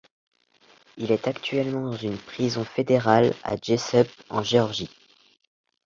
[0.97, 4.89] Il est actuellement dans une prison fédérale à Jesup, en Géorgie.